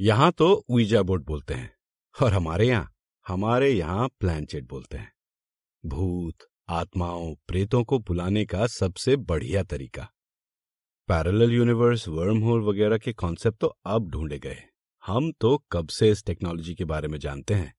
यहाँ 0.00 0.32
तो 0.32 0.64
उईजा 0.68 1.02
बोर्ड 1.02 1.24
बोलते 1.24 1.54
हैं 1.54 1.76
और 2.22 2.32
हमारे 2.32 2.68
यहाँ 2.68 2.92
हमारे 3.28 3.70
यहाँ 3.70 4.08
प्लानचेट 4.08 4.64
बोलते 4.64 4.96
हैं। 4.96 5.12
भूत, 5.86 6.34
आत्माओं, 6.68 7.34
प्रेतों 7.34 7.84
को 7.84 7.98
बुलाने 7.98 8.44
का 8.44 8.66
सबसे 8.66 9.16
बढ़िया 9.16 9.62
तरीका। 9.62 10.08
पैरेलल 11.08 11.52
यूनिवर्स 11.52 12.08
वर्म 12.08 12.38
होल 12.38 12.60
वगैरह 12.60 12.98
के 12.98 13.12
कॉन्सेप्ट 13.12 13.58
तो 13.58 13.66
अब 13.86 14.10
ढूंढे 14.10 14.38
गए। 14.38 14.62
हम 15.06 15.32
तो 15.32 15.64
कब 15.72 15.88
से 15.88 16.10
इस 16.10 16.24
टेक्नोलॉजी 16.24 16.74
के 16.74 16.84
बारे 16.84 17.08
में 17.08 17.18
जानते 17.18 17.54
हैं? 17.54 17.74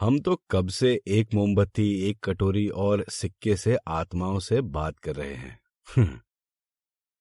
हम 0.00 0.20
तो 0.20 0.42
कब 0.50 0.68
से 0.68 1.00
एक 1.06 1.34
मोमबत्ती, 1.34 2.10
एक 2.10 2.18
कटोरी 2.24 2.68
और 2.68 3.04
सिक्के 3.10 3.56
से 3.56 3.76
आत्माओं 3.88 4.38
से 4.38 4.60
बात 4.60 4.98
कर 4.98 5.16
रहे 5.16 5.34
हैं? 5.34 5.60
हम्म। 5.96 6.20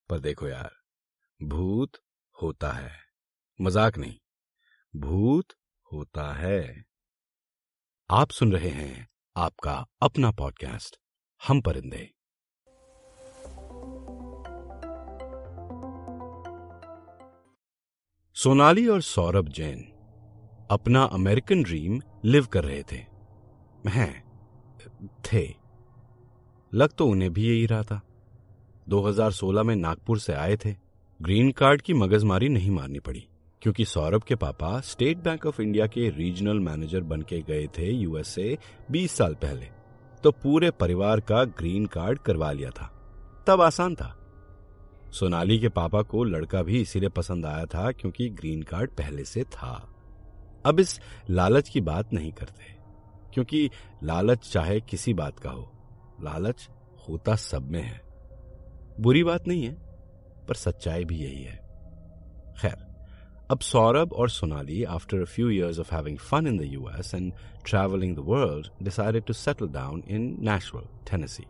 पर 0.09 0.19
देखो 0.19 0.47
यार, 0.47 0.71
भूत 1.43 1.91
होता 2.41 2.71
है। 2.71 2.91
मज़ाक 3.61 3.97
नहीं। 3.97 4.15
भूत 4.95 5.45
होता 5.93 6.33
है। 6.33 6.85
आप 8.11 8.29
सुन 8.29 8.51
रहे 8.51 8.69
हैं 8.69 9.07
आपका 9.37 9.85
अपना 10.01 10.31
पॉडकास्ट 10.31 10.97
हम 11.47 11.61
परिंदे। 11.61 12.11
सोनाली 18.33 18.87
और 18.87 19.01
सौरभ 19.01 19.47
जैन 19.49 19.81
अपना 20.71 21.03
अमेरिकन 21.03 21.63
ड्रीम 21.63 22.01
लिव 22.25 22.45
कर 22.45 22.63
रहे 22.63 22.83
थे। 22.83 23.05
हैं, 23.89 24.23
थे। 25.33 25.55
लग 26.73 26.89
तो 26.89 27.07
उन्हें 27.07 27.33
भी 27.33 27.47
यही 27.47 27.65
रहा 27.65 27.83
था। 27.83 28.01
2016 28.89 29.63
में 29.63 29.75
नागपुर 29.75 30.19
से 30.19 30.33
आए 30.33 30.57
थे। 30.57 30.75
ग्रीन 31.21 31.51
कार्ड 31.51 31.81
की 31.81 31.93
मगजमारी 31.93 32.49
नहीं 32.49 32.71
मारनी 32.71 32.99
पड़ी। 32.99 33.27
क्योंकि 33.61 33.85
सौरभ 33.85 34.23
के 34.23 34.35
पापा 34.35 34.79
स्टेट 34.79 35.17
बैंक 35.17 35.45
ऑफ़ 35.45 35.61
इंडिया 35.61 35.87
के 35.87 36.09
रीजनल 36.09 36.59
मैनेजर 36.59 37.01
बन 37.01 37.21
के 37.21 37.41
गए 37.41 37.67
थे 37.67 37.91
यूएसए 37.91 38.57
20 38.91 39.11
साल 39.11 39.33
पहले। 39.33 39.69
तो 40.23 40.31
पूरे 40.31 40.71
परिवार 40.71 41.19
का 41.19 41.43
ग्रीन 41.43 41.85
कार्ड 41.85 42.19
करवा 42.19 42.51
लिया 42.51 42.69
था। 42.69 42.87
तब 43.47 43.61
आसान 43.61 43.95
था। 43.95 44.21
सोनाली 45.11 45.59
के 45.59 45.69
पापा 45.69 46.01
को 46.01 46.23
लड़का 46.23 46.61
भी 46.61 46.81
इसीलिए 46.81 47.09
पसंद 47.09 47.45
आया 47.45 47.65
था 47.65 47.91
क्योंकि 47.91 48.29
ग्रीन 48.29 48.61
कार्ड 48.61 48.89
पहले 48.89 49.25
से 49.25 49.43
था। 49.43 49.95
अब 50.65 50.79
इस 50.79 50.99
लालच 51.29 51.69
की 51.69 51.81
बात 51.81 52.13
नहीं 52.13 52.31
करते। 52.31 52.75
क्योंकि 53.33 53.69
लालच 54.03 54.51
चाहे 54.53 54.81
किसी 54.81 55.13
बात 55.13 55.39
का 55.39 55.49
हो, 55.49 55.71
लालच 56.21 56.69
होता 57.09 57.35
सब 57.35 57.71
में 57.71 57.81
है। 57.81 58.01
बुरी 58.99 59.23
बात 59.23 59.47
नहीं 59.47 59.63
है, 59.63 59.73
पर 60.47 60.53
सच्चाई 60.55 61.05
भी 61.05 61.17
यही 61.17 61.43
है। 61.43 61.57
खैर 62.61 62.94
अब 63.51 63.59
सौरभ 63.59 64.13
और 64.13 64.29
Sonali 64.29 64.83
after 64.83 65.21
a 65.21 65.25
few 65.25 65.49
years 65.49 65.79
of 65.79 65.95
having 65.95 66.17
fun 66.17 66.47
in 66.47 66.57
the 66.57 66.61
US 66.61 67.13
and 67.15 67.33
travelling 67.65 68.15
the 68.15 68.19
world 68.19 68.67
decided 68.83 69.23
to 69.23 69.33
settle 69.33 69.67
down 69.67 70.03
in 70.07 70.37
national 70.39 70.87
Tennessee 71.11 71.43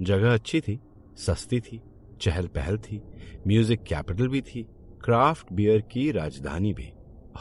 जगह 0.00 0.34
अच्छी 0.34 0.60
थी, 0.60 0.80
सस्ती 1.16 1.60
थी 1.60 1.80
चहल 2.20 2.46
पहल 2.46 2.78
थी 2.78 3.02
म्यूज़िक 3.46 3.82
कैपिटल 3.82 4.28
भी 4.28 4.40
थी 4.40 4.66
क्राफ्ट 5.04 5.52
बियर 5.52 5.80
की 5.80 6.10
राजधानी 6.12 6.72
भी, 6.74 6.92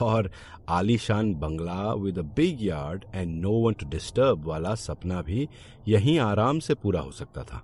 और 0.02 0.32
आलीशान 0.70 1.34
बंगला 1.34 1.94
with 1.94 2.20
a 2.20 2.22
big 2.22 2.64
yard 2.64 3.06
and 3.16 3.42
no 3.42 3.52
one 3.52 3.74
to 3.74 3.90
disturb 3.90 4.48
वाला 4.48 4.76
सपना 4.76 5.22
भी 5.22 5.48
यहीं 5.88 6.20
आराम 6.20 6.60
से 6.60 6.74
पूरा 6.74 7.00
हो 7.00 7.12
सकता 7.12 7.44
था। 7.44 7.58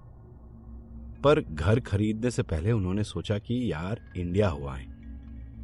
पर 1.23 1.41
घर 1.41 1.79
खरीदने 1.79 2.31
से 2.31 2.43
पहले 2.43 2.71
उन्होंने 2.71 3.03
सोचा 3.03 3.37
कि 3.37 3.71
यार 3.71 4.13
इंडिया 4.17 4.49
हुआ 4.49 4.75
है 4.75 4.98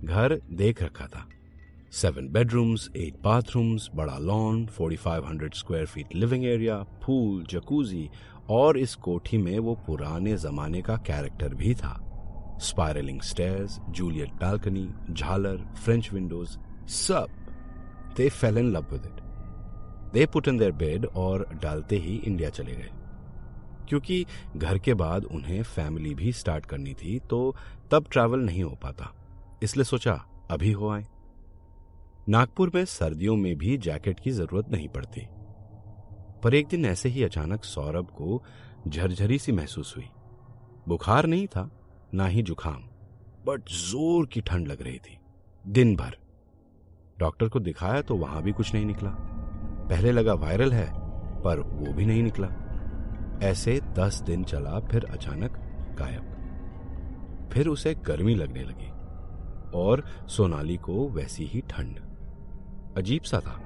घर 0.05 0.39
देख 0.51 0.83
रखा 0.83 1.05
था। 1.07 1.27
सेवन 1.91 2.27
बेडरूम्स 2.27 2.89
एट 2.95 3.21
बाथरूम्स 3.23 3.89
बड़ा 3.95 4.17
lawn 4.17 4.65
forty 4.65 4.95
five 4.95 5.25
hundred 5.25 5.53
square 5.53 5.85
feet 5.85 6.15
living 6.15 6.45
area 6.45 6.77
pool 7.05 7.43
jacuzzi 7.43 8.09
और 8.49 8.77
इस 8.77 8.95
कोठी 8.95 9.37
में 9.37 9.57
वो 9.59 9.75
पुराने 9.75 10.37
जमाने 10.37 10.81
का 10.81 10.97
कैरेक्टर 10.97 11.53
भी 11.53 11.73
था। 11.75 12.01
स्पायरलिंग 12.61 13.21
स्टेयर्स 13.21 13.79
जूलियट 13.89 14.33
बालकनी 14.33 14.87
झालर 15.11 15.57
फ्रेंच 15.57 16.13
विंडोज़ 16.13 16.57
सब 16.87 17.27
they 18.17 18.29
fell 18.29 18.57
in 18.57 18.71
love 18.71 18.85
with 18.91 19.05
it 19.05 19.23
they 20.13 20.25
put 20.25 20.47
in 20.47 20.57
their 20.57 20.71
bed 20.71 21.05
और 21.05 21.47
डालते 21.63 21.97
ही 21.97 22.15
इंडिया 22.17 22.49
चले 22.49 22.75
गए। 22.75 22.89
क्योंकि 23.89 24.25
घर 24.57 24.79
के 24.79 24.93
बाद 24.93 25.25
उन्हें 25.25 25.63
फैमिली 25.63 26.15
भी 26.15 26.31
स्टार्ट 26.33 26.65
करनी 26.65 26.93
थी 26.93 27.19
तो 27.19 27.55
तब 27.91 28.05
ट्रैवल 28.11 28.39
नहीं 28.39 28.63
हो 28.63 28.77
पाता। 28.83 29.14
इसलिए 29.63 29.83
सोचा, 29.83 30.13
अभी 30.51 30.71
हो 30.71 30.89
आए। 30.89 31.05
नागपुर 32.29 32.71
में 32.75 32.85
सर्दियों 32.85 33.35
में 33.35 33.57
भी 33.57 33.77
जैकेट 33.77 34.19
की 34.19 34.31
ज़रूरत 34.31 34.69
नहीं 34.71 34.89
पड़ती। 34.89 35.27
पर 36.43 36.53
एक 36.53 36.67
दिन 36.67 36.85
ऐसे 36.85 37.09
ही 37.09 37.23
अचानक 37.23 37.63
सौरभ 37.63 38.05
को 38.05 38.43
झरझरी 38.87 39.39
सी 39.39 39.51
महसूस 39.51 39.93
हुई। 39.97 40.05
बुखार 40.87 41.25
नहीं 41.25 41.47
था, 41.47 41.69
ना 42.13 42.27
ही 42.27 42.41
जुखाम, 42.41 42.83
बट 43.45 43.69
ज़ोर 43.69 44.25
की 44.25 44.41
ठंड 44.41 44.67
लग 44.67 44.81
रही 44.81 44.97
थी। 44.97 45.17
दिन 45.67 45.95
भर। 45.95 46.17
डॉक्टर 47.19 47.49
को 47.49 47.59
दिखाया 47.59 48.01
तो 48.01 48.15
वहाँ 48.15 48.43
भी 48.43 48.51
कुछ 48.51 48.73
नहीं 48.73 48.85
निकला। 48.85 49.09
पहले 49.89 50.11
लगा 50.11 50.33
वायरल 50.33 50.73
है, 50.73 50.91
पर 51.41 51.59
वो 51.59 51.93
भी 51.93 52.05
नहीं 52.05 52.23
निकला। 52.23 52.47
ऐसे 53.43 53.81
दस 53.81 54.21
दिन 54.21 54.43
चला, 54.43 54.79
फिर 54.79 55.05
अचानक 55.05 55.51
गायब। 55.99 57.49
फिर 57.53 57.67
उसे 57.67 57.95
गर्मी 57.95 58.35
लगने 58.35 58.63
लगी। 58.63 58.94
और 59.75 60.03
सोनाली 60.27 60.77
को 60.77 61.07
वैसी 61.09 61.45
ही 61.45 61.61
ठंड। 61.61 61.99
अजीब 62.97 63.21
सा 63.21 63.39
था। 63.39 63.61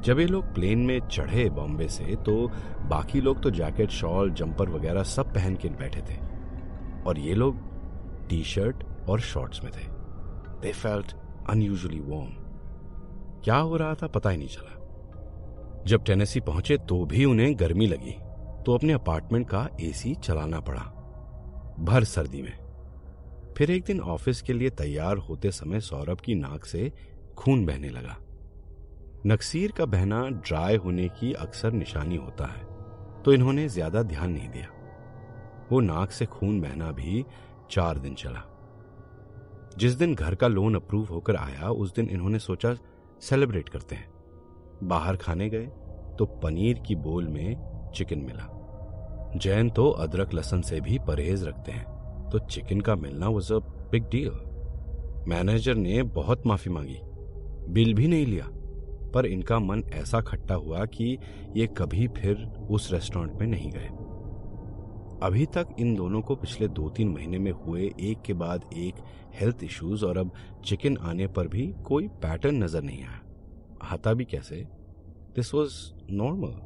जब 0.00 0.18
ये 0.20 0.26
लोग 0.26 0.54
प्लेन 0.54 0.78
में 0.78 1.08
चढ़े 1.08 1.48
बॉम्बे 1.50 1.88
से 1.88 2.16
तो 2.16 2.48
बाकी 2.88 3.20
लोग 3.20 3.42
तो 3.42 3.50
जैकेट, 3.50 3.90
शॉल, 3.90 4.30
जंपर 4.30 4.68
वगैरह 4.68 5.02
सब 5.02 5.34
पहन 5.34 5.56
के 5.56 5.68
बैठे 5.68 6.00
थे। 6.00 6.18
और 7.06 7.18
ये 7.18 7.34
लोग 7.34 8.28
टी 8.28 8.42
शर्ट 8.44 8.84
और 9.08 9.20
शॉर्ट्स 9.20 9.62
में 9.64 9.72
थे। 9.72 9.86
दे 10.60 10.72
फेल्ट 10.72 11.14
अनयूजली 11.50 12.00
वॉर्म 12.00 12.30
क्या 13.44 13.56
हो 13.56 13.76
रहा 13.76 13.94
था 13.94 14.06
पता 14.06 14.30
ही 14.30 14.36
नहीं 14.36 14.48
चला। 14.48 14.78
जब 15.86 16.04
टेनेसी 16.04 16.40
पहुँचे 16.40 16.76
तो 16.78 17.04
भी 17.04 17.24
उन्हें 17.24 17.58
गर्मी 17.60 17.86
लगी 17.86 18.16
तो 18.62 18.74
अपने 18.74 18.92
अपार्टमेंट 18.92 19.48
का 19.48 19.68
एसी 19.80 20.14
चलाना 20.14 20.60
पड़ा। 20.60 20.82
भर 21.80 22.04
सर्दी 22.04 22.42
में। 22.42 22.61
फिर 23.56 23.70
एक 23.70 23.84
दिन 23.84 24.00
ऑफ़िस 24.00 24.42
के 24.42 24.52
लिए 24.52 24.70
तैयार 24.70 25.16
होते 25.18 25.50
समय 25.50 25.80
सौरभ 25.80 26.20
की 26.20 26.34
नाक 26.34 26.64
से 26.64 26.90
खून 27.38 27.64
बहने 27.66 27.88
लगा। 27.88 28.16
नक्सीर 29.26 29.72
का 29.72 29.84
बहना 29.86 30.28
ड्राई 30.28 30.76
होने 30.76 31.08
की 31.10 31.32
अक्सर 31.34 31.72
निशानी 31.72 32.16
होता 32.16 32.46
है 32.46 32.70
तो 33.22 33.32
इन्होंने 33.32 33.68
ज़्यादा 33.68 34.02
ध्यान 34.02 34.30
नहीं 34.30 34.48
दिया। 34.48 34.68
वो 35.70 35.80
नाक 35.80 36.10
से 36.10 36.26
खून 36.26 36.60
बहना 36.60 36.90
भी 36.92 37.24
चार 37.70 37.98
दिन 37.98 38.14
चला। 38.14 38.42
जिस 39.78 39.92
दिन 39.92 40.14
घर 40.14 40.34
का 40.34 40.48
लोन 40.48 40.74
अप्रूव 40.74 41.06
होकर 41.06 41.36
आया, 41.36 41.68
उस 41.68 41.94
दिन 41.94 42.08
इन्होंने 42.08 42.38
सोचा, 42.38 42.74
सेलिब्रेट 43.20 43.68
करते 43.68 43.94
हैं। 43.94 44.10
बाहर 44.84 45.16
खाने 45.16 45.48
गए 45.50 45.66
तो 46.18 46.26
पनीर 46.42 46.78
की 46.78 46.94
बोल 46.96 47.28
में 47.28 47.92
चिकन 47.94 48.18
मिला। 48.18 48.48
जैन 49.36 49.70
तो 49.70 49.88
अदरक 49.90 50.34
लहसन 50.34 50.62
से 50.62 50.80
भी 50.80 50.98
परहेज 50.98 51.44
रखते 51.44 51.72
हैं। 51.72 51.91
तो 52.32 52.38
चिकन 52.38 52.80
का 52.80 52.94
मिलना 52.94 53.28
was 53.28 53.52
a 53.54 53.58
big 53.58 54.04
deal 54.04 54.30
manager 55.28 55.74
ने 55.74 56.02
बहुत 56.02 56.46
माफ़ी 56.46 56.70
मांगी। 56.72 56.98
बिल 57.72 57.94
भी 57.94 58.08
नहीं 58.08 58.26
लिया। 58.26 58.48
पर 59.14 59.26
इनका 59.26 59.58
मन 59.58 59.82
ऐसा 59.94 60.20
खट्टा 60.20 60.54
हुआ 60.54 60.84
कि 60.84 61.18
ये 61.56 61.66
कभी 61.66 62.08
फिर 62.08 62.36
उस 62.70 62.92
रेस्टोरेंट 62.92 63.40
में 63.40 63.46
नहीं 63.46 63.70
गए। 63.70 63.88
अभी 65.22 65.46
तक 65.46 65.68
इन 65.78 65.94
दोनों 65.94 66.20
को 66.20 66.36
पिछले 66.36 66.68
दो 66.68 66.88
तीन 66.88 67.08
महीने 67.08 67.38
में 67.38 67.52
हुए 67.52 67.82
एक 68.00 68.22
के 68.22 68.32
बाद 68.32 68.64
एक 68.74 68.94
हेल्थ 69.40 69.64
इश्यूज़ 69.64 70.04
और 70.04 70.18
अब 70.18 70.30
चिकन 70.64 70.96
आने 70.96 71.26
पर 71.26 71.48
भी 71.48 71.74
कोई 71.86 72.08
पैटर्न 72.08 72.64
नज़र 72.64 72.82
नहीं 72.82 73.02
आया। 73.02 73.20
आता 73.92 74.14
भी 74.14 74.24
कैसे? 74.24 74.56
This 75.36 75.54
was 75.54 75.72
normal 76.10 76.60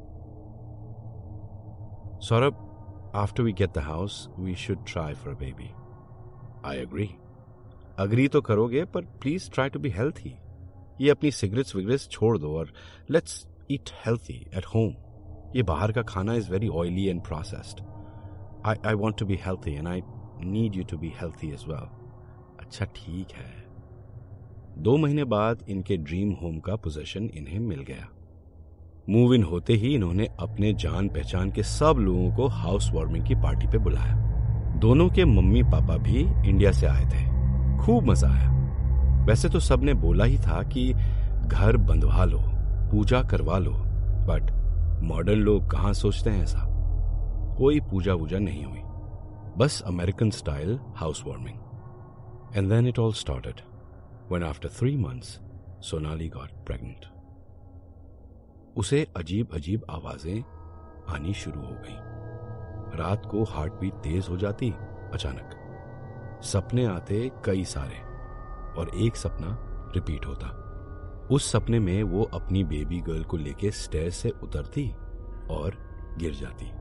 Saurabh 2.19 2.66
after 3.15 3.43
we 3.43 3.51
get 3.53 3.73
the 3.73 3.77
house 3.77 4.27
we 4.39 4.55
should 4.55 4.85
try 4.87 5.13
for 5.13 5.33
baby 5.35 5.69
I 6.69 6.81
agree 6.81 7.09
agree 7.99 8.27
तो 8.27 8.41
करोगे, 8.41 8.83
पर 8.85 9.01
please 9.21 9.49
try 9.51 9.69
to 9.69 9.79
be 9.79 9.89
healthy 9.89 10.33
ये 11.01 11.09
अपनी 11.09 11.31
सिगरेट्स 11.31 11.75
विगरेट्स 11.75 12.07
छोड़ 12.09 12.37
दो 12.37 12.57
और 12.57 12.73
let's 13.11 13.45
eat 13.71 13.89
healthy 14.05 14.39
at 14.57 14.65
home 14.65 14.93
ये 15.55 15.63
बाहर 15.63 15.91
का 15.91 16.01
खाना 16.09 16.33
is 16.33 16.51
very 16.51 16.67
oily 16.81 17.05
and 17.07 17.21
processed 17.23 17.81
I 18.65 18.75
I 18.85 18.93
want 18.93 19.17
to 19.19 19.25
be 19.25 19.39
healthy 19.45 19.73
and 19.75 19.87
I 19.87 20.01
need 20.45 20.75
you 20.75 20.83
to 20.83 20.97
be 20.97 21.13
healthy 21.21 21.51
as 21.53 21.65
well 21.67 21.87
अच्छा 22.59 22.85
ठीक 22.95 23.31
है। 23.31 23.51
दो 24.83 24.97
महीने 24.97 25.23
बाद 25.23 25.63
इनके 25.69 25.97
ड्रीम 25.97 26.31
होम 26.41 26.59
का 26.59 26.75
पोजेशन 26.75 27.29
इन्हें 27.35 27.59
मिल 27.59 27.79
गया। 27.83 28.07
मूव 29.09 29.33
इन 29.33 29.43
होते 29.43 29.73
ही 29.73 29.93
इन्होंने 29.95 30.27
अपने 30.39 30.73
जान 30.73 31.07
पहचान 31.09 31.51
के 31.51 31.63
सब 31.63 31.97
लोगों 31.99 32.31
को 32.35 32.47
हाउस 32.47 32.89
वार्मिंग 32.93 33.25
की 33.25 33.35
पार्टी 33.35 33.67
पे 33.67 33.77
बुलाया। 33.77 34.15
दोनों 34.79 35.09
के 35.09 35.25
मम्मी 35.25 35.63
पापा 35.63 35.97
भी 35.97 36.19
इंडिया 36.49 36.71
से 36.71 36.87
आए 36.87 37.05
थे। 37.05 37.23
खूब 37.77 38.09
मज़ा 38.09 38.29
आया। 38.29 39.25
वैसे 39.25 39.49
तो 39.49 39.59
सबने 39.59 39.93
बोला 39.93 40.25
ही 40.25 40.37
था 40.37 40.61
कि 40.63 40.93
घर 41.47 41.77
बंधवा 41.77 42.25
लो, 42.25 42.39
पूजा 42.91 43.21
करवा 43.23 43.57
लो 43.57 43.73
बट 44.29 44.51
मॉडर्न 45.03 45.39
लोग 45.39 45.69
कहाँ 45.71 45.93
सोचते 45.93 46.29
हैं 46.29 46.43
ऐसा? 46.43 46.65
कोई 47.57 47.79
पूजा 47.79 48.13
वूजा 48.13 48.39
नहीं 48.39 48.63
हुई। 48.65 48.81
बस 49.57 49.81
American 49.87 50.29
style 50.29 50.79
house 50.95 51.23
warming 51.27 52.57
and 52.57 52.69
then 52.69 52.87
it 52.87 52.99
all 52.99 53.13
started 53.13 53.61
when 54.31 54.43
after 54.43 54.69
three 54.69 54.95
months 55.01 55.27
Sonali 55.81 56.29
got 56.29 56.55
pregnant. 56.69 57.05
उसे 58.77 59.07
अजीब 59.17 59.53
अजीब 59.53 59.85
आवाज़ें 59.89 60.43
आनी 61.09 61.33
शुरू 61.33 61.61
हो 61.61 61.71
गई। 61.71 62.97
रात 62.97 63.25
को 63.25 63.43
हार्ट 63.43 63.73
बीट 63.73 63.93
तेज 63.93 64.27
हो 64.29 64.37
जाती 64.37 64.69
अचानक। 65.13 66.41
सपने 66.43 66.85
आते 66.85 67.31
कई 67.45 67.63
सारे 67.63 67.97
और 68.79 68.91
एक 68.95 69.15
सपना 69.15 69.57
रिपीट 69.95 70.25
होता। 70.25 70.47
उस 71.31 71.51
सपने 71.51 71.79
में 71.79 72.03
वो 72.03 72.23
अपनी 72.23 72.63
बेबी 72.63 73.01
गर्ल 73.01 73.23
को 73.23 73.37
लेके 73.37 73.71
स्टेयर 73.71 74.09
से 74.09 74.29
उतरती 74.43 74.89
और 75.51 75.77
गिर 76.17 76.33
जाती। 76.33 76.71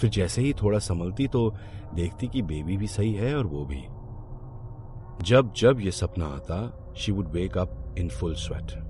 फिर 0.00 0.10
जैसे 0.10 0.42
ही 0.42 0.52
थोड़ा 0.52 0.78
संभलती 0.78 1.28
तो 1.28 1.54
देखती 1.94 2.28
कि 2.28 2.42
बेबी 2.42 2.76
भी 2.76 2.86
सही 2.86 3.14
है 3.14 3.36
और 3.36 3.46
वो 3.46 3.64
भी। 3.64 3.82
जब 5.24 5.52
जब 5.56 5.80
ये 5.80 5.90
सपना 5.90 6.26
आता 6.26 6.94
she 6.96 7.12
would 7.12 7.28
wake 7.28 7.58
up 7.58 7.94
in 7.98 8.08
full 8.08 8.34
sweat 8.34 8.87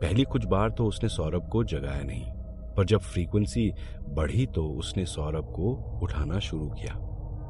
पहली 0.00 0.24
कुछ 0.24 0.44
बार 0.46 0.70
तो 0.70 0.84
उसने 0.86 1.08
सौरभ 1.08 1.48
को 1.48 1.62
जगाया 1.64 2.02
नहीं, 2.02 2.24
पर 2.76 2.84
जब 2.86 3.00
फ्रीक्वेंसी 3.02 3.70
बढ़ी 4.08 4.46
तो 4.46 4.66
उसने 4.74 5.04
सौरभ 5.06 5.52
को 5.56 5.72
उठाना 6.02 6.38
शुरू 6.38 6.68
किया, 6.70 6.94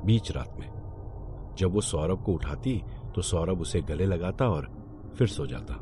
बीच 0.07 0.31
रात 0.33 0.57
में। 0.59 0.69
जब 1.59 1.73
वो 1.75 1.81
सौरभ 1.81 2.23
को 2.25 2.33
उठाती 2.33 2.81
तो 3.15 3.23
सौरभ 3.23 3.61
उसे 3.61 3.81
गले 3.83 4.07
लगाता 4.07 4.49
और 4.49 4.67
फिर 5.19 5.29
सो 5.29 5.47
जाता। 5.47 5.75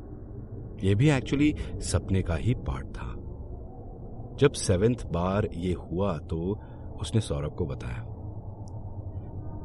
यह 0.83 0.95
भी 0.95 1.11
एक्चुअली 1.11 1.55
सपने 1.83 2.23
का 2.23 2.35
ही 2.37 2.55
पार्ट 2.69 2.87
था। 2.89 3.15
जब 4.41 4.53
सेवेंथ 4.57 5.05
बार 5.13 5.49
ये 5.55 5.73
हुआ 5.83 6.17
तो 6.31 6.39
उसने 7.01 7.21
सौरभ 7.21 7.55
को 7.55 7.67
बताया, 7.67 8.01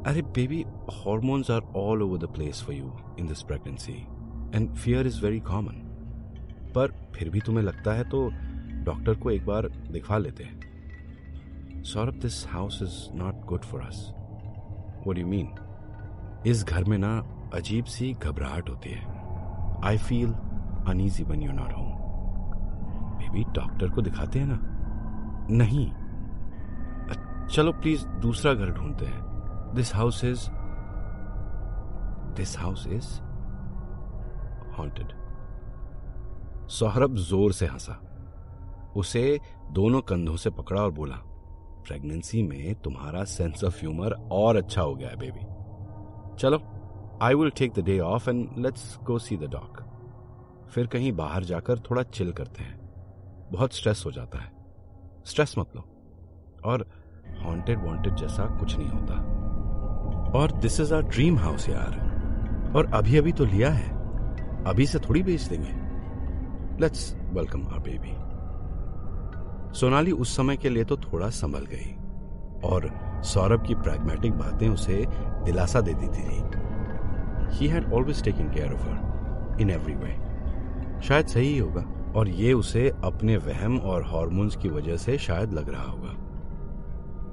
अरे 0.06 0.22
baby 0.34 0.64
hormones 0.94 1.50
are 1.50 1.72
all 1.76 2.02
over 2.02 2.18
the 2.18 2.32
place 2.34 2.62
for 2.62 2.74
you 2.74 2.92
in 3.18 3.26
this 3.26 3.42
pregnancy 3.42 3.92
and 4.54 4.74
fear 4.74 5.06
is 5.06 5.24
very 5.24 5.40
common 5.42 5.83
पर 6.74 6.92
फिर 7.14 7.30
भी 7.30 7.40
तुम्हें 7.40 7.64
लगता 7.64 7.92
है 7.92 8.04
तो 8.04 8.28
डॉक्टर 8.84 9.14
को 9.14 9.30
एक 9.30 9.46
बार 9.46 9.68
दिखवा 9.90 10.18
लेते 10.18 10.44
हैं। 10.44 11.82
Saurabh 11.82 12.14
this 12.14 12.46
house 12.48 12.78
is 12.82 13.16
not 13.18 13.44
good 13.44 13.64
for 13.64 13.80
us 13.80 14.12
what 15.06 15.18
you 15.18 15.26
mean 15.26 15.54
इस 16.46 16.64
घर 16.64 16.84
में 16.84 16.98
ना 16.98 17.18
अजीब 17.54 17.84
सी 17.84 18.12
घबराहट 18.12 18.70
होती 18.70 18.90
है। 18.90 19.02
I 19.84 19.98
feel 19.98 20.32
uneasy 20.88 21.24
when 21.24 21.42
you 21.42 21.52
not 21.52 21.72
home 21.72 21.92
baby 23.18 23.44
doctor 23.52 23.90
को 23.90 24.02
दिखाते 24.02 24.38
हैं 24.38 24.46
ना? 24.50 24.58
नहीं। 25.50 25.86
चलो 27.46 27.72
प्लीज़ 27.72 28.06
दूसरा 28.06 28.54
घर 28.54 28.70
ढूंढते 28.70 29.06
हैं। 29.06 29.20
This 29.74 29.94
house 29.94 30.24
is 30.24 30.48
this 32.36 32.58
house 32.58 32.86
is 32.86 33.20
haunted. 34.74 35.23
Saurabh 36.68 37.16
ज़ोर 37.16 37.52
से 37.52 37.66
हंसा। 37.66 38.00
उसे 38.96 39.40
दोनों 39.70 40.00
कंधों 40.00 40.36
से 40.36 40.50
पकड़ा 40.50 40.82
और 40.82 40.90
बोला 40.90 41.16
प्रेगनेंसी 41.86 42.42
में 42.42 42.74
तुम्हारा 42.74 43.24
सेंस 43.24 43.64
ऑफ़ 43.64 43.80
ह्यूमर 43.80 44.12
और 44.32 44.56
अच्छा 44.56 44.82
हो 44.82 44.94
गया 44.94 45.08
है 45.08 45.16
बेबी 45.16 45.46
चलो 46.36 46.62
I 47.22 47.34
will 47.34 47.50
take 47.50 47.72
the 47.72 47.80
day 47.80 47.98
off 47.98 48.30
and 48.30 48.48
let's 48.58 48.98
go 49.04 49.18
see 49.18 49.36
the 49.36 49.40
doc 49.40 49.80
फिर 50.70 50.86
कहीं 50.86 51.12
बाहर 51.12 51.44
जाकर 51.44 51.78
थोड़ा 51.78 52.02
चिल 52.02 52.32
करते 52.32 52.62
हैं। 52.62 52.80
बहुत 53.52 53.72
स्ट्रेस 53.72 54.02
हो 54.06 54.10
जाता 54.10 54.38
है। 54.38 54.52
स्ट्रेस 55.26 55.54
मत 55.58 55.76
लो। 55.76 55.82
और 56.64 56.86
हॉन्टेड 57.44 57.84
वॉन्टेड 57.84 58.14
जैसा 58.14 58.44
कुछ 58.44 58.76
नहीं 58.78 58.88
होता। 58.88 59.14
और 60.38 60.52
this 60.52 60.80
is 60.80 60.94
our 60.94 61.02
dream 61.02 61.38
house 61.38 61.68
यार। 61.68 62.72
और 62.76 62.92
अभी 62.94 63.18
अभी 63.18 63.32
तो 63.32 63.44
लिया 63.44 63.70
है। 63.70 63.90
अभी 64.64 64.86
से 64.86 64.98
थोड़ी 64.98 65.22
बेच 65.22 65.42
देंगे। 65.42 65.83
Let's 66.80 67.02
welcome 67.32 67.66
our 67.66 67.78
baby 67.78 68.12
Sonali 69.78 70.12
उस 70.12 70.36
समय 70.36 70.56
के 70.56 70.68
लिए 70.68 70.84
तो 70.84 70.96
थोड़ा 70.96 71.28
संभल 71.30 71.66
गई 71.66 71.90
और 72.68 72.88
सौरभ 73.24 73.66
की 73.66 73.74
प्रैग्मेटिक 73.74 74.32
बातें 74.32 74.68
उसे 74.68 74.96
दिलासा 75.44 75.80
दे 75.80 75.94
देती 75.94 76.18
थी। 76.18 77.56
He 77.56 77.68
had 77.68 77.92
always 77.92 78.22
taking 78.24 78.48
care 78.50 78.72
of 78.72 78.82
her 78.82 79.60
in 79.60 79.70
every 79.70 79.94
way 79.94 80.10
शायद 81.00 81.26
सही 81.26 81.58
होगा 81.58 81.84
और 82.16 82.28
ये 82.28 82.52
उसे 82.52 82.88
अपने 83.04 83.36
वहम 83.36 83.78
और 83.78 84.04
हॉर्मोन्स 84.04 84.56
की 84.56 84.68
वजह 84.68 84.96
से 84.96 85.18
शायद 85.18 85.52
लग 85.52 85.68
रहा 85.68 85.84
होगा। 85.84 86.16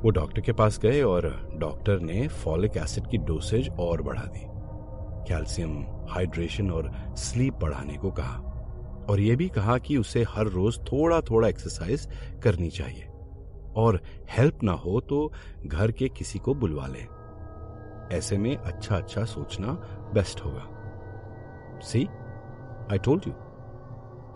वो 0.04 0.12
डॉक्टर 0.12 0.42
के 0.42 0.52
पास 0.52 0.80
गए 0.80 1.02
और 1.02 1.30
डॉक्टर 1.56 2.00
ने 2.00 2.28
फॉलिक 2.28 2.78
एसिड 2.78 3.08
की 3.08 3.18
डोसेज 3.18 3.70
और 3.80 4.02
बढ़ा 4.02 4.26
दी। 4.28 4.46
कैल्शियम 5.28 5.84
हाइड्रेशन 6.10 6.72
और 6.72 6.94
स्लीप 7.18 7.60
बढ़ाने 7.62 7.98
को 7.98 8.12
कहा। 8.12 8.48
और 9.12 9.20
यह 9.20 9.36
भी 9.36 9.48
कहा 9.50 9.78
कि 9.78 9.98
उसे 9.98 10.24
हर 10.30 10.48
रोज 10.48 10.78
थोड़ा 10.84 11.22
थोड़ा 11.22 11.48
एक्सरसाइज 11.48 12.08
करनी 12.44 12.70
चाहिए। 12.70 13.08
और 13.76 14.00
हेल्प 14.30 14.64
ना 14.64 14.72
हो 14.72 15.00
तो 15.00 15.32
घर 15.66 15.92
के 15.92 16.10
किसी 16.10 16.40
को 16.40 16.54
बुलवा 16.54 16.88
ले। 16.88 17.06
ऐसे 18.18 18.38
में 18.38 18.56
अच्छा 18.56 18.96
अच्छा 18.96 19.24
सोचना 19.26 19.74
बेस्ट 20.14 20.42
होगा। 20.46 21.80
सी 21.84 22.06
आई 22.92 22.98
टोल्ड 22.98 23.28
यू 23.28 23.34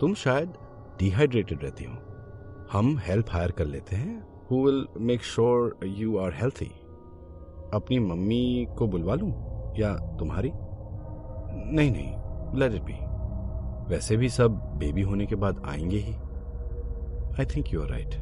तुम 0.00 0.14
शायद 0.14 0.54
डिहाइड्रेटेड 0.98 1.62
रहती 1.62 1.84
हो। 1.84 1.96
हम 2.72 2.96
हेल्प 2.98 3.30
हायर 3.30 3.50
कर 3.50 3.66
लेते 3.66 3.96
हैं 3.96 4.46
who 4.50 4.64
will 4.64 4.86
make 5.00 5.22
sure 5.24 5.78
you 5.84 6.18
are 6.18 6.34
healthy 6.34 6.70
अपनी 7.74 7.98
मम्मी 7.98 8.66
को 8.78 8.86
बुलवा 8.86 9.14
लूँ 9.14 9.30
या 9.78 9.94
तुम्हारी? 10.18 10.50
नहीं 10.54 11.90
नहीं 11.90 12.58
लेट 12.60 12.72
इट 12.72 12.82
बी 12.82 12.98
वैसे 13.88 14.16
भी 14.16 14.28
सब 14.28 14.50
बेबी 14.78 15.02
होने 15.02 15.26
के 15.26 15.34
बाद 15.34 15.62
आएँगे 15.66 15.98
ही। 15.98 16.12
I 17.40 17.44
think 17.44 17.72
you 17.72 17.82
are 17.82 17.88
right 17.88 18.14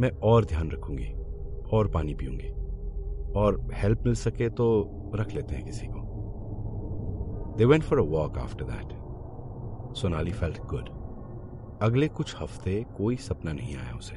मैं 0.00 0.10
और 0.22 0.44
ध्यान 0.44 0.70
रखूँगी, 0.70 1.12
और 1.72 1.90
पानी 1.90 2.14
पीऊँगी, 2.14 2.48
और 3.40 3.68
हेल्प 3.74 4.02
मिल 4.06 4.14
सके 4.14 4.48
तो 4.50 4.66
रख 5.14 5.34
लेते 5.34 5.54
हैं 5.54 5.64
किसी 5.64 5.86
को। 5.86 6.04
They 7.58 7.64
went 7.64 7.82
for 7.82 7.98
a 7.98 8.02
walk 8.02 8.38
after 8.38 8.64
that 8.64 8.92
Sonali 9.96 10.32
felt 10.32 10.58
good 10.66 10.88
अगले 11.82 12.08
कुछ 12.08 12.36
हफ़्ते 12.40 12.84
कोई 12.96 13.16
सपना 13.16 13.52
नहीं 13.52 13.76
आया 13.76 13.94
उसे। 13.94 14.16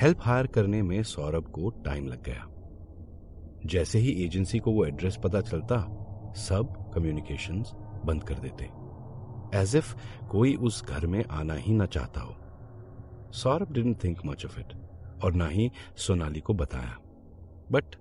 हेल्प 0.00 0.18
हायर 0.20 0.46
करने 0.46 0.82
में 0.82 1.02
सौरभ 1.02 1.44
को 1.44 1.70
टाइम 1.70 2.06
लग 2.06 2.22
गया। 2.22 2.48
जैसे 3.66 3.98
ही 3.98 4.24
एजेंसी 4.24 4.58
को 4.58 4.72
वो 4.72 4.84
एड्रेस 4.84 5.18
पता 5.24 5.40
चलता, 5.40 5.76
सब 6.36 6.90
कम्युनिकेशंस 6.94 7.72
बंद 8.04 8.24
कर 8.24 8.34
देते। 8.34 8.81
एज 9.54 9.76
इफ़ 9.76 9.94
कोई 10.30 10.54
उस 10.56 10.84
घर 10.84 11.06
में 11.06 11.24
आना 11.24 11.54
ही 11.54 11.72
ना 11.72 11.86
चाहता 11.86 12.20
हो। 12.20 12.36
Saurabh 13.32 13.72
didn't 13.72 14.04
think 14.04 14.20
much 14.26 14.44
of 14.44 14.60
it 14.60 14.72
और 15.24 15.32
ना 15.32 15.46
ही 15.46 15.70
सोनाली 15.96 16.40
को 16.40 16.54
बताया। 16.54 16.96
बट 17.72 17.96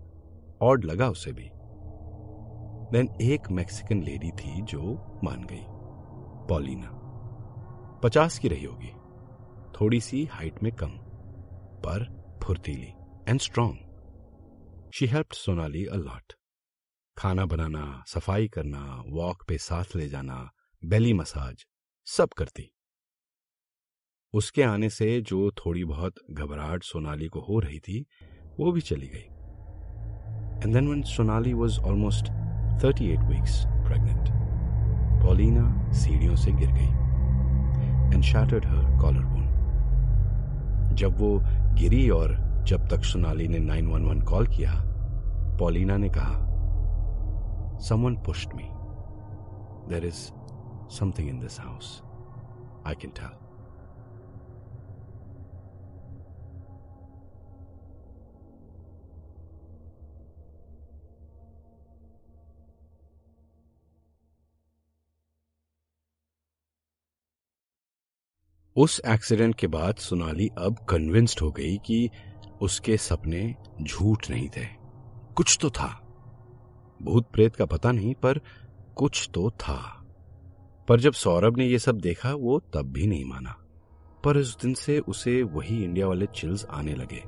ऑड 0.62 0.86
लगा 0.86 1.10
उसे 1.10 1.32
भी। 1.32 1.50
देन 2.92 3.10
एक 3.22 3.52
मैक्सिकन 3.52 4.04
लेडी 4.04 4.32
थी 4.32 4.62
जो 4.62 4.82
मान 5.24 5.44
गई 5.44 5.64
पॉलिना 6.48 6.98
पचास 8.04 8.40
की 8.40 8.48
रही 8.48 8.64
होगी। 8.64 8.92
थोड़ी 9.82 10.00
सी 10.02 10.26
हाइट 10.26 10.64
में 10.64 10.72
कम, 10.72 10.92
पर 11.86 12.06
फुर्तीली 12.44 12.94
and 13.28 13.40
strong 13.40 13.78
she 14.94 15.06
help 15.06 15.32
Sonali 15.32 15.86
a lot 15.86 16.34
खाना 17.18 17.46
बनाना, 17.46 18.04
सफ़ाई 18.08 18.48
करना 18.48 19.04
वॉक 19.08 19.44
पे 19.48 19.58
साथ 19.58 19.96
ले 19.96 20.08
जाना 20.10 20.50
बेली 20.84 21.14
मसाज 21.14 21.66
सब 22.08 22.30
करती। 22.30 22.72
उसके 24.34 24.64
आने 24.64 24.90
से 24.90 25.22
जो 25.22 25.52
थोड़ी 25.52 25.84
बहुत 25.86 26.14
घबराहट 26.32 26.84
सोनाली 26.84 27.28
को 27.28 27.40
हो 27.40 27.60
रही 27.60 27.80
थी, 27.80 28.06
वो 28.60 28.72
भी 28.72 28.82
चली 28.82 29.08
गई। 29.08 29.28
And 30.64 30.74
then 30.74 30.88
when 30.88 31.02
Sonali 31.02 31.54
was 31.54 31.80
almost 31.80 32.26
38 32.82 33.24
weeks 33.30 33.64
pregnant 33.66 34.30
Paulina 35.26 35.92
सीढ़ियों 35.92 36.36
से 36.36 36.52
गिर 36.52 36.72
गई 36.72 36.90
and 38.16 38.24
shattered 38.24 38.66
her 38.66 39.00
collar 39.02 39.26
bone 39.26 40.96
जब 40.96 41.18
वो 41.18 41.40
गिरी 41.80 42.10
और 42.10 42.36
जब 42.68 42.88
तक 42.88 43.04
सोनाली 43.04 43.48
ने 43.48 43.60
911 43.60 44.24
कॉल 44.24 44.48
किया 44.48 44.74
पॉलिना 45.60 45.98
ने 45.98 46.10
कहा 46.10 46.38
someone 47.80 48.16
pushed 48.16 48.54
me 48.54 48.70
there 49.90 50.06
is 50.06 50.32
Something 50.92 51.28
in 51.30 51.40
this 51.40 51.58
house. 51.58 51.90
I 52.86 52.96
can 52.96 53.12
tell. 53.12 53.38
उस 68.76 69.02
एक्सीडेंट 69.06 69.56
के 69.56 69.68
बाद 69.68 69.96
सोनाली 69.96 70.48
अब 70.58 70.86
कन्विंस्ड 70.90 71.40
हो 71.42 71.52
गई 71.52 71.78
कि 71.78 72.10
उसके 72.62 72.98
सपने 72.98 73.56
झूठ 73.82 74.30
नहीं 74.30 74.50
थे 74.50 74.66
कुछ 75.36 75.58
तो 75.62 75.70
था 75.70 75.88
भूत 77.02 77.32
प्रेत 77.32 77.56
का 77.56 77.66
पता 77.66 77.92
नहीं, 77.92 78.14
पर 78.16 78.42
कुछ 78.96 79.30
तो 79.34 79.50
था 79.50 80.01
पर 80.92 81.00
जब 81.00 81.14
सौरभ 81.14 81.58
ने 81.58 81.66
यह 81.66 81.78
सब 81.78 81.98
देखा, 81.98 82.34
वो 82.34 82.60
तब 82.60 82.82
भी 82.82 83.08
नहीं 83.08 83.26
माना। 83.26 83.58
पर 84.24 84.38
उस 84.38 84.62
दिन 84.62 84.74
से 84.74 85.00
उसे 85.00 85.44
वही 85.44 85.84
इंडिया 85.84 86.08
वाले 86.08 86.26
चिल्स 86.26 86.66
आने 86.66 86.96
लगे। 86.96 87.24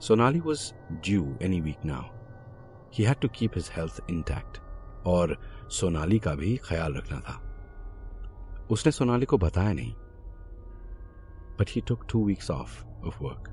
Sonali 0.00 0.40
was 0.40 0.72
due 0.92 1.36
any 1.42 1.60
week 1.60 1.76
now 1.84 2.02
he 2.94 3.04
had 3.04 3.16
to 3.16 3.28
keep 3.28 3.50
his 3.54 3.70
health 3.76 4.00
intact 4.10 4.58
और 5.06 5.40
सोनाली 5.70 6.18
का 6.18 6.34
भी 6.34 6.56
ख्याल 6.56 6.94
रखना 6.94 7.20
था। 7.20 8.66
उसने 8.70 8.92
सोनाली 8.92 9.26
को 9.26 9.38
बताया 9.38 9.72
नहीं। 9.72 9.92
But 11.60 11.66
he 11.68 11.80
took 11.80 12.06
two 12.12 12.26
weeks 12.26 12.50
off 12.50 12.84
off 12.84 13.24
work 13.24 13.50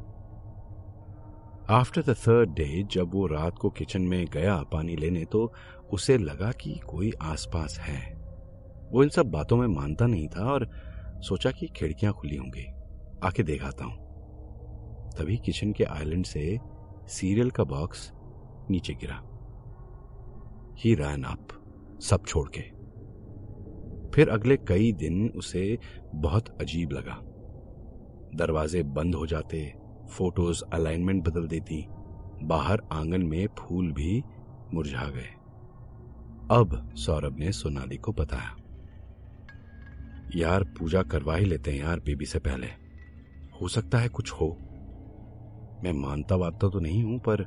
after 1.69 2.01
the 2.01 2.09
third 2.09 2.49
day 2.49 2.83
जब 2.83 3.11
वो 3.13 3.27
रात 3.27 3.57
को 3.57 3.69
किचन 3.69 4.01
में 4.01 4.25
गया 4.25 4.63
पानी 4.63 4.95
लेने 4.95 5.25
तो 5.25 5.53
उसे 5.93 6.17
लगा 6.17 6.51
कि 6.51 6.79
कोई 6.89 7.13
आसपास 7.21 7.79
है। 7.79 8.20
वो 8.91 9.03
इन 9.03 9.09
सब 9.09 9.25
बातों 9.25 9.57
में 9.57 9.67
मानता 9.67 10.05
नहीं 10.05 10.27
था 10.27 10.51
और 10.51 10.69
सोचा 11.19 11.51
कि 11.51 11.67
खिड़कियाँ 11.67 12.13
खुली 12.13 12.35
होंगी। 12.35 12.73
आके 13.23 13.43
देखाता 13.43 13.85
हूँ। 13.85 14.11
तभी 15.11 15.37
किचन 15.37 15.73
के 15.73 15.83
आइलैंड 15.83 16.25
से 16.25 16.59
सीरियल 17.07 17.51
का 17.51 17.63
बॉक्स 17.63 18.11
नीचे 18.69 18.93
गिरा। 18.93 19.23
ही 20.77 20.95
रैन 20.95 21.23
अप 21.23 21.47
सब 22.01 22.25
छोड़ 22.27 22.49
के। 22.57 22.81
फिर 24.11 24.29
अगले 24.29 24.57
कई 24.57 24.91
दिन 24.91 25.29
उसे 25.29 25.79
बहुत 26.15 26.61
अजीब 26.61 26.91
लगा। 26.91 27.17
दरवाजे 28.35 28.83
बंद 28.83 29.15
हो 29.15 29.25
जाते, 29.25 29.73
फ़ोटोज़ 30.11 30.63
अलाइनमेंट 30.73 31.23
बदल 31.23 31.47
देती, 31.47 31.85
बाहर 32.43 32.81
आँगन 32.91 33.21
में 33.21 33.47
फूल 33.47 33.91
भी 33.91 34.23
मुरझा 34.73 35.05
गए। 35.05 35.29
अब 36.51 36.89
सौरभ 36.95 37.37
ने 37.37 37.51
सोनाली 37.51 37.97
को 37.97 38.13
बताया। 38.13 38.60
यार 40.35 40.63
पूजा 40.63 41.03
करवा 41.03 41.35
ही 41.35 41.45
लेते 41.45 41.71
हैं 41.71 41.79
यार 41.79 41.99
बेबी 41.99 42.25
से 42.25 42.39
पहले। 42.39 42.67
हो 43.61 43.67
सकता 43.67 43.97
है 43.97 44.09
कुछ 44.09 44.31
हो। 44.31 44.47
मैं 45.83 45.93
मानता 45.93 46.35
वाता 46.35 46.69
तो 46.69 46.79
नहीं 46.79 47.03
हूँ, 47.03 47.19
पर 47.19 47.41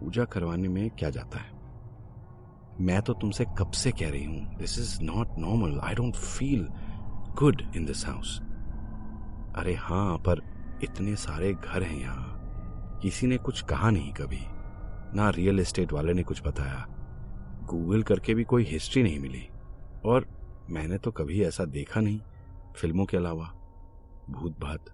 पूजा 0.00 0.24
करवाने 0.24 0.68
में 0.68 0.90
क्या 0.90 1.10
जाता 1.10 1.38
है? 1.38 1.50
मैं 2.80 3.02
तो 3.02 3.12
तुमसे 3.12 3.44
कब 3.58 3.70
से 3.70 3.92
कह 3.92 4.10
रही 4.10 4.24
हूँ 4.24 4.56
this 4.58 4.78
is 4.78 5.02
not 5.02 5.28
normal 5.38 5.80
I 5.80 5.94
don't 5.94 6.14
feel 6.14 6.68
good 7.38 7.62
in 7.76 7.84
this 7.84 8.06
house 8.06 8.40
अरे 9.56 9.74
हाँ 9.74 10.18
पर 10.18 10.42
इतने 10.84 11.16
सारे 11.16 11.54
घर 11.54 11.82
हैं 11.82 12.00
यहाँ। 12.00 12.36
किसी 13.02 13.26
ने 13.26 13.36
कुछ 13.36 13.62
कहा 13.62 13.90
नहीं 13.90 14.12
कभी। 14.12 14.40
ना 15.16 15.30
रियल 15.30 15.60
एस्टेट 15.60 15.92
वाले 15.92 16.12
ने 16.12 16.22
कुछ 16.22 16.42
बताया। 16.46 16.86
गूगल 17.64 18.02
करके 18.02 18.34
भी 18.34 18.44
कोई 18.44 18.64
हिस्ट्री 18.64 19.02
नहीं 19.02 19.18
मिली। 19.18 19.48
और 20.04 20.39
मैंने 20.70 20.98
तो 20.98 21.10
कभी 21.10 21.44
ऐसा 21.44 21.64
देखा 21.64 22.00
नहीं, 22.00 22.20
फ़िल्मों 22.76 23.04
के 23.04 23.16
अलावा। 23.16 23.52
भूत 24.30 24.60
भात 24.60 24.84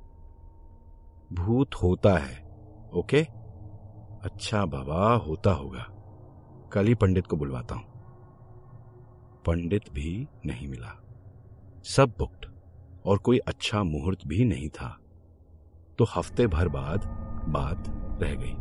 भूत 1.32 1.74
होता 1.74 2.18
है, 2.18 2.44
ओके? 2.94 3.22
अच्छा 4.22 4.64
बाबा, 4.66 5.14
होता 5.14 5.50
होगा। 5.50 5.86
कल 6.72 6.86
ही 6.86 6.94
पंडित 6.94 7.26
को 7.26 7.36
बुलवाता 7.36 7.74
हूँ। 7.74 7.84
पंडित 9.46 9.92
भी 9.92 10.28
नहीं 10.46 10.68
मिला। 10.68 11.02
सब 11.84 12.14
बुक्ड 12.18 12.46
और 13.06 13.18
कोई 13.18 13.38
अच्छा 13.38 13.82
मुहूर्त 13.82 14.26
भी 14.26 14.44
नहीं 14.44 14.68
था। 14.68 14.98
तो 15.98 16.04
हफ़्ते 16.16 16.46
भर 16.46 16.68
बाद 16.68 17.04
बात 17.48 17.84
रह 18.22 18.34
गई। 18.34 18.56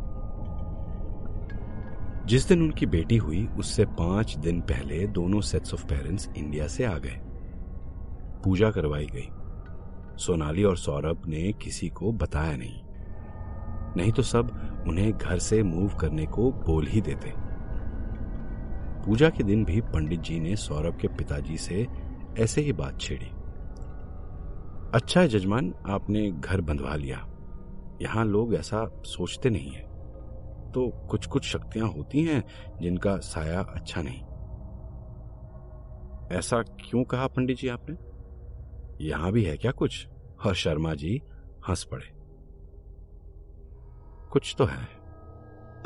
जिस 2.26 2.48
दिन 2.48 2.62
उनकी 2.62 2.86
बेटी 2.86 3.16
हुई, 3.16 3.46
उससे 3.46 3.84
पाँच 3.84 4.36
दिन 4.36 4.60
पहले 4.60 5.06
दोनों 5.06 5.40
सेट्स 5.40 5.74
ऑफ़ 5.74 5.86
पेरेंट्स 5.86 6.28
इंडिया 6.36 6.66
से 6.66 6.84
आ 6.84 6.98
गए। 6.98 7.20
पूजा 8.44 8.70
करवाई 8.70 9.06
गई। 9.06 9.28
सोनाली 10.16 10.64
और 10.64 10.76
सौरभ 10.76 11.22
ने 11.26 11.52
किसी 11.52 11.88
को 11.88 12.12
बताया 12.12 12.56
नहीं। 12.56 12.82
नहीं 13.96 14.12
तो 14.12 14.22
सब 14.22 14.50
उन्हें 14.88 15.12
घर 15.12 15.38
से 15.38 15.62
मूव 15.62 15.88
करने 15.88 16.26
को 16.26 16.52
बोल 16.52 16.86
ही 16.86 17.00
देते। 17.00 17.32
पूजा 19.06 19.30
के 19.30 19.44
दिन 19.44 19.64
भी 19.64 19.80
पंडित 19.80 20.20
जी 20.20 20.40
ने 20.40 20.56
सौरभ 20.56 20.96
के 20.96 21.08
पिताजी 21.08 21.56
से 21.56 21.86
ऐसे 22.38 22.60
ही 22.60 22.72
बात 22.72 23.00
छेड़ी। 23.00 23.26
अच्छा 24.94 25.20
है 25.20 25.28
जजमान, 25.28 25.74
आपने 25.88 26.30
घर 26.30 26.60
बंधवा 26.60 26.94
लिया। 26.94 27.26
यहाँ 28.02 28.24
लोग 28.24 28.54
ऐसा 28.54 29.02
सोचते 29.04 29.50
नहीं 29.50 29.70
है। 29.70 29.95
तो 30.76 31.06
कुछ 31.10 31.26
कुछ 31.26 31.44
शक्तियाँ 31.44 31.88
होती 31.88 32.22
हैं 32.24 32.44
जिनका 32.80 33.16
साया 33.16 33.60
अच्छा 33.60 34.02
नहीं। 34.04 34.20
ऐसा 36.38 36.62
क्यों 36.62 37.04
कहा 37.04 37.26
पंडित 37.26 37.58
जी 37.58 37.68
आपने? 37.68 37.96
यहाँ 39.06 39.32
भी 39.32 39.44
है 39.44 39.56
क्या 39.56 39.70
कुछ? 39.70 40.08
और 40.46 40.54
शर्मा 40.54 40.94
जी 40.94 41.22
हंस 41.68 41.84
पड़े। 41.84 42.06
कुछ 44.32 44.54
तो 44.58 44.64
है, 44.64 44.84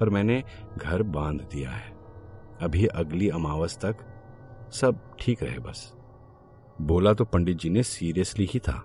पर 0.00 0.08
मैंने 0.08 0.44
घर 0.78 1.02
बाँध 1.02 1.40
दिया 1.40 1.70
है। 1.70 1.90
अभी 2.62 2.86
अगली 2.86 3.28
अमावस 3.28 3.78
तक 3.84 3.96
सब 4.72 5.16
ठीक 5.20 5.42
रहे 5.42 5.58
बस। 5.58 5.94
बोला 6.80 7.12
तो 7.12 7.24
पंडित 7.24 7.56
जी 7.56 7.70
ने 7.70 7.82
सीरियसली 7.82 8.44
ही 8.44 8.60
था, 8.60 8.78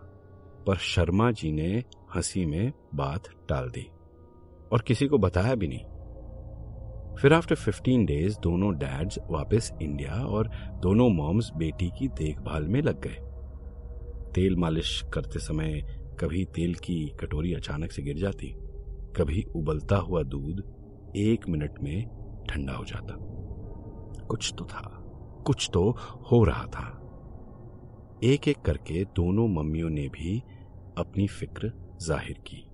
पर 0.67 0.75
शर्मा 0.75 1.31
जी 1.31 1.51
ने 1.51 1.83
हँसी 2.15 2.45
में 2.45 2.73
बात 2.95 3.23
टाल 3.49 3.69
दी। 3.69 3.91
और 4.71 4.81
किसी 4.81 5.07
को 5.07 5.17
बताया 5.17 5.55
भी 5.55 5.67
नहीं। 5.67 5.94
फिर 7.21 7.33
आफ्टर 7.33 7.55
फिफ्टीन 7.55 8.05
डेज़ 8.05 8.37
दोनों 8.39 8.73
डैड्स 8.77 9.17
वापस 9.29 9.71
इंडिया 9.81 10.13
और 10.25 10.47
दोनों 10.81 11.09
मॉम्स 11.09 11.49
बेटी 11.57 11.89
की 11.99 12.07
देखभाल 12.07 12.67
में 12.67 12.81
लग 12.81 13.01
गए। 13.01 13.19
तेल 14.33 14.55
मालिश 14.55 15.01
करते 15.13 15.39
समय 15.39 15.81
कभी 16.19 16.43
तेल 16.45 16.73
की 16.75 16.97
कटोरी 17.19 17.53
अचानक 17.53 17.91
से 17.91 18.01
गिर 18.01 18.17
जाती, 18.17 18.47
कभी 19.15 19.43
उबलता 19.55 19.97
हुआ 19.97 20.23
दूध 20.23 20.63
एक 21.15 21.47
मिनट 21.49 21.79
में 21.81 22.05
ठंडा 22.49 22.73
हो 22.73 22.85
जाता। 22.85 23.17
कुछ 24.25 24.53
तो 24.57 24.65
था, 24.65 24.81
कुछ 25.47 25.69
तो 25.73 25.89
हो 26.31 26.43
रहा 26.43 26.65
था। 26.65 26.87
एक 28.23 28.47
एक 28.47 28.61
करके 28.61 29.03
दोनों 29.05 29.47
मम्मियों 29.47 29.89
ने 29.89 30.07
भी 30.09 30.37
अपनी 30.97 31.27
फ़िक्र 31.27 31.71
ज़ाहिर 32.01 32.37
की। 32.47 32.65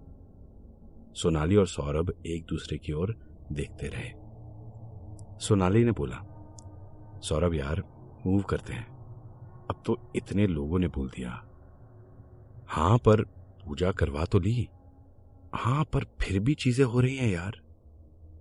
सोनाली 1.14 1.56
और 1.56 1.68
सौरभ 1.68 2.14
एक 2.26 2.46
दूसरे 2.50 2.78
की 2.78 2.94
ओर 2.94 3.16
देखते 3.52 3.88
रहे। 3.88 4.21
सोनाली 5.42 5.86
ने 5.86 5.92
बोला, 5.92 6.18
सौरभ 7.24 7.54
यार 7.54 7.84
मूव 8.28 8.42
करते 8.42 8.74
हैं। 8.74 8.88
अब 9.70 9.84
तो 9.86 10.12
इतने 10.16 10.48
लोगों 10.48 10.80
ने 10.80 10.88
बोल 10.88 11.10
दिया। 11.10 11.30
हाँ, 12.68 12.98
पर 12.98 13.22
पूजा 13.66 13.92
करवा 13.92 14.26
तो 14.26 14.40
ली। 14.40 14.70
हाँ, 15.56 15.84
पर 15.84 16.04
फिर 16.04 16.40
भी 16.40 16.54
चीज़ें 16.54 16.86
हो 16.86 17.00
रही 17.00 17.18
हैं 17.18 17.30
यार। 17.30 17.62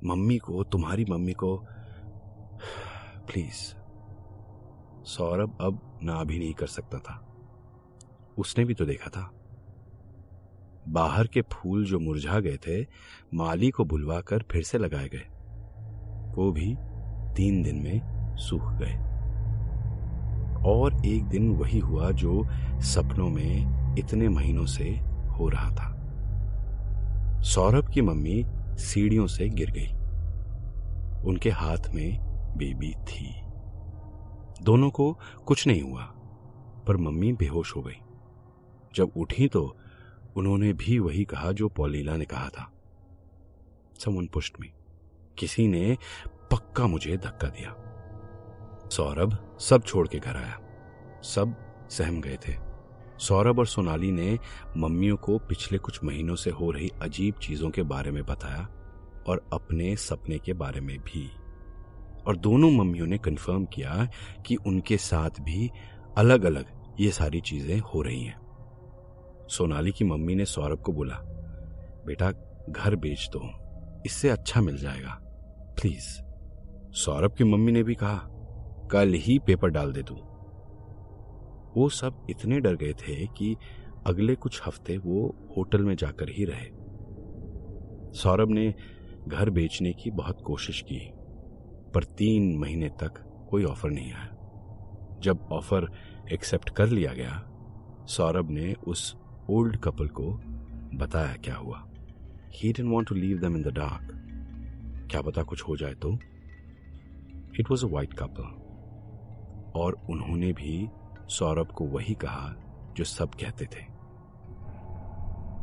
मम्मी 0.05 0.39
को, 0.39 0.65
तुम्हारी 0.65 1.05
मम्मी 1.05 1.33
को। 1.33 1.57
प्लीज़ 3.27 3.75
सौरभ 5.05 5.59
अब 5.61 6.01
ना 6.03 6.25
भी 6.25 6.39
नहीं 6.39 6.55
कर 6.55 6.67
सकता 6.67 6.99
था। 6.99 7.27
उसने 8.39 8.65
भी 8.65 8.75
तो 8.75 8.85
देखा 8.85 9.11
था। 9.11 9.33
बाहर 10.89 11.27
के 11.27 11.43
फूल 11.43 11.85
जो 11.85 11.99
मुरझा 11.99 12.41
गए 12.41 12.57
थे, 12.57 12.87
माली 13.35 13.71
को 13.71 13.85
बुलवाकर 13.85 14.45
फिर 14.51 14.63
से 14.63 14.79
लगाए 14.79 15.09
गए। 15.09 15.29
वो 16.31 16.53
भी 16.53 16.77
तीन 17.37 17.63
दिन 17.63 17.77
में 17.77 18.01
सूख 18.37 18.63
गए। 18.63 19.11
और 20.67 21.07
एक 21.07 21.25
दिन 21.25 21.57
वही 21.57 21.79
हुआ 21.79 22.11
जो 22.11 22.45
सपनों 22.81 23.29
में 23.29 23.81
इतने 23.99 24.29
महीनों 24.29 24.67
से 24.67 24.91
हो 25.39 25.49
रहा 25.49 25.71
था। 25.71 25.97
सौरभ 27.43 27.89
की 27.89 28.01
मम्मी 28.01 28.45
सीढ़ियों 28.79 29.27
से 29.27 29.49
गिर 29.49 29.71
गई। 29.71 29.87
उनके 31.29 31.51
हाथ 31.51 31.95
में 31.95 32.19
बेबी 32.57 32.93
थी। 32.93 33.41
दोनों 34.63 34.91
को 34.91 35.19
कुछ 35.47 35.67
नहीं 35.67 35.83
हुआ, 35.83 36.03
पर 36.87 36.97
मम्मी 36.97 37.33
बेहोश 37.33 37.77
हो 37.77 37.83
गई। 37.83 38.01
जब 38.95 39.11
उठी 39.17 39.49
तो 39.49 39.77
उन्होंने 40.37 40.73
भी 40.73 40.99
वही 40.99 41.25
कहा 41.25 41.53
जो 41.53 41.69
पॉलीला 41.69 42.17
ने 42.17 42.25
कहा 42.25 42.49
था। 42.49 42.73
समन 43.99 44.27
पुष्ट 44.27 44.61
में। 44.61 44.73
किसी 45.41 45.69
ने 45.69 45.97
पक्का 46.51 46.87
मुझे 46.87 47.17
धक्का 47.17 47.49
दिया। 47.49 47.75
सौरभ 48.93 49.59
सब 49.61 49.83
छोड़ 49.83 50.09
के 50.09 50.19
घर 50.19 50.37
आया। 50.37 50.59
सब 51.23 51.55
सहम 51.91 52.21
गए 52.21 52.39
थे। 52.49 52.55
सौरभ 53.19 53.59
और 53.59 53.67
सोनाली 53.67 54.13
ने 54.13 54.39
मम्मियों 54.77 55.17
को 55.17 55.39
पिछले 55.39 55.79
कुछ 55.79 56.05
महीनों 56.05 56.35
से 56.35 56.51
हो 56.51 56.71
रही 56.71 56.91
अजीब 57.03 57.35
चीज़ों 57.35 57.71
के 57.71 57.83
बारे 57.83 58.11
में 58.11 58.25
बताया 58.25 58.69
और 59.29 59.51
अपने 59.53 59.97
सपने 59.97 60.39
के 60.39 60.53
बारे 60.53 60.81
में 60.81 60.99
भी। 60.99 61.31
और 62.27 62.37
दोनों 62.37 62.71
मम्मियों 62.71 63.07
ने 63.07 63.19
कंफर्म 63.19 63.65
किया 63.65 64.09
कि 64.47 64.57
उनके 64.57 64.97
साथ 64.97 65.31
भी 65.41 65.71
अलग 66.17 66.45
अलग 66.45 66.67
ये 67.01 67.11
सारी 67.11 67.41
चीज़ें 67.41 67.79
हो 67.79 68.03
रही 68.03 68.25
हैं। 68.25 68.41
सोनाली 69.49 69.93
की 69.93 70.05
मम्मी 70.05 70.35
ने 70.35 70.45
सौरभ 70.45 70.83
को 70.83 70.93
बोला, 70.93 71.17
बेटा, 72.07 72.33
घर 72.71 72.97
बेच 72.97 73.29
दो। 73.33 73.51
इससे 74.07 74.29
अच्छा 74.29 74.61
मिल 74.61 74.79
जाएगा। 74.79 75.21
प्लीज़, 75.81 76.09
सौरभ 76.93 77.35
की 77.35 77.45
मम्मी 77.45 77.73
ने 77.73 77.83
भी 77.83 77.95
कहा, 77.95 78.21
कल 78.93 79.13
ही 79.13 79.39
पेपर 79.39 79.69
डाल 79.69 79.93
दे 79.93 80.03
तू. 80.03 80.15
वो 81.77 81.89
सब 81.89 82.27
इतने 82.31 82.61
डर 82.61 82.77
गए 82.77 82.93
थे 82.93 83.27
कि 83.27 83.57
अगले 84.07 84.35
कुछ 84.35 84.61
हफ़्ते 84.67 84.97
वो 84.99 85.49
होटल 85.57 85.85
में 85.85 85.97
जाकर 85.97 86.29
ही 86.29 86.45
रहे। 86.45 86.67
सौरभ 88.13 88.51
ने 88.51 88.75
घर 89.29 89.51
बेचने 89.51 89.93
की 89.93 90.11
बहुत 90.11 90.41
कोशिश 90.41 90.81
की, 90.81 91.01
पर 91.95 92.05
तीन 92.05 92.59
महीने 92.59 92.89
तक 92.89 93.25
कोई 93.51 93.65
ऑफ़र 93.65 93.91
नहीं 93.91 94.13
आया। 94.13 95.19
जब 95.21 95.49
ऑफ़र 95.53 95.91
एक्सेप्ट 96.33 96.71
कर 96.71 96.89
लिया 96.89 97.13
गया, 97.13 97.43
सौरभ 98.07 98.51
ने 98.51 98.73
उस 98.73 99.17
ओल्ड 99.51 99.77
कपल 99.77 100.09
को 100.09 100.33
बताया 100.95 101.35
क्या 101.35 101.55
हुआ। 101.55 101.85
He 102.55 102.73
didn't 102.73 102.89
want 102.91 103.09
to 103.09 103.15
leave 103.15 103.39
them 103.39 103.57
in 103.57 103.63
the 103.63 103.69
dark 103.69 104.17
क्या 105.11 105.23
पता 105.23 105.43
कुछ 105.43 105.63
हो 105.63 105.77
जाए 105.77 105.95
तो। 105.95 106.13
It 107.61 107.71
was 107.71 107.87
a 107.87 107.89
white 107.89 108.15
couple 108.15 108.61
और 109.81 109.93
उन्होंने 110.11 110.53
भी 110.53 110.89
सौरभ 111.29 111.67
को 111.67 111.85
वही 111.85 112.15
कहा 112.15 112.55
जो 112.97 113.05
सब 113.05 113.29
कहते 113.29 113.65
थे। 113.65 113.85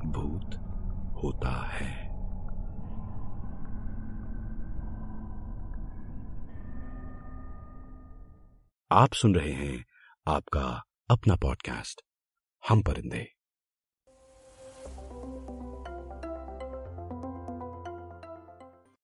भूत 0.10 0.56
होता 1.24 1.68
है। 1.68 2.08
आप 8.92 9.14
सुन 9.14 9.36
रहे 9.36 9.52
हैं 9.52 9.86
आपका 10.28 10.84
अपना 11.12 11.36
पॉडकास्ट 11.36 12.02
हम 12.70 12.82
परिंदे। 12.82 13.37